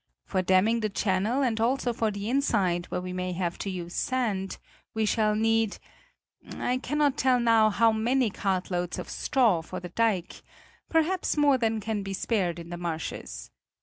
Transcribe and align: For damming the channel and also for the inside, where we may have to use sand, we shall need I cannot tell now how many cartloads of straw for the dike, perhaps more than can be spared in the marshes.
For 0.25 0.41
damming 0.41 0.79
the 0.79 0.89
channel 0.89 1.43
and 1.43 1.59
also 1.61 1.93
for 1.93 2.09
the 2.09 2.27
inside, 2.27 2.87
where 2.87 3.01
we 3.01 3.13
may 3.13 3.33
have 3.33 3.59
to 3.59 3.69
use 3.69 3.93
sand, 3.93 4.57
we 4.95 5.05
shall 5.05 5.35
need 5.35 5.77
I 6.57 6.79
cannot 6.79 7.17
tell 7.17 7.39
now 7.39 7.69
how 7.69 7.91
many 7.91 8.31
cartloads 8.31 8.97
of 8.97 9.07
straw 9.11 9.61
for 9.61 9.79
the 9.79 9.89
dike, 9.89 10.41
perhaps 10.89 11.37
more 11.37 11.59
than 11.59 11.79
can 11.79 12.01
be 12.01 12.13
spared 12.13 12.57
in 12.57 12.71
the 12.71 12.77
marshes. 12.77 13.51